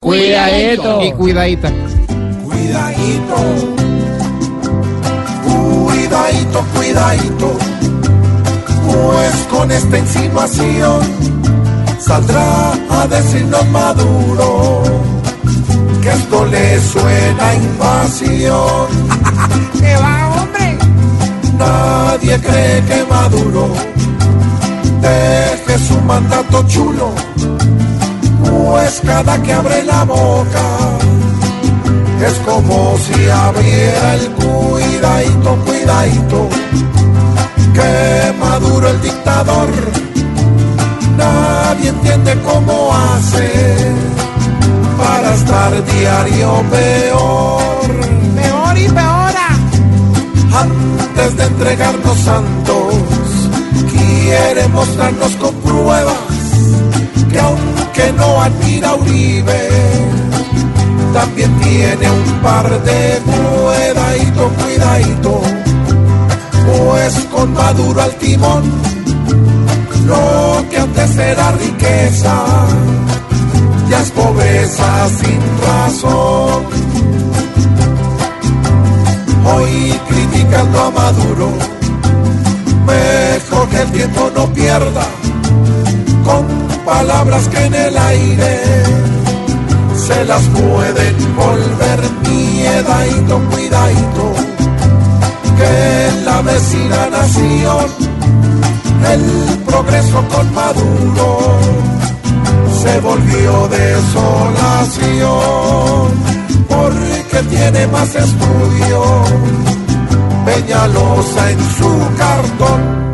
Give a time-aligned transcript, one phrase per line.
[0.00, 1.02] Cuidadito.
[1.02, 1.72] Y cuidadita.
[2.44, 3.36] Cuidadito.
[5.44, 7.58] Cuidadito, cuidadito.
[8.84, 11.00] Pues con esta insinuación
[11.98, 14.82] saldrá a decirnos Maduro
[16.02, 18.86] que esto le suena a invasión.
[19.80, 20.78] ¿Qué va, hombre?
[21.58, 23.70] Nadie cree que Maduro
[25.00, 27.12] deje su mandato chulo,
[29.00, 30.66] cada que abre la boca
[32.24, 36.48] es como si abriera el cuidadito, cuidadito,
[37.74, 39.68] que Maduro el dictador,
[41.16, 43.76] nadie entiende cómo hace
[44.98, 48.06] para estar diario peor.
[48.34, 49.48] Peor y peora.
[50.58, 52.94] Antes de entregarnos santos,
[53.92, 56.15] quiere mostrarnos con pruebas
[58.46, 59.68] aunque no admira a Uribe,
[61.12, 65.40] también tiene un par de cuidadito, cuidadito,
[66.66, 68.62] pues con Maduro al timón,
[70.06, 72.44] lo que antes era riqueza,
[73.88, 76.64] ya es pobreza sin razón.
[79.44, 81.52] Hoy criticando a Maduro,
[82.86, 85.06] mejor que el tiempo no pierda.
[86.24, 88.62] Con palabras que en el aire
[90.06, 94.34] se las pueden volver miedadito, cuidadito,
[95.58, 97.86] que en la vecina nación
[99.12, 99.22] el
[99.66, 101.58] progreso con Maduro
[102.82, 105.06] se volvió desolación
[106.68, 109.24] porque tiene más estudio
[110.44, 113.06] Peñalosa en su cartón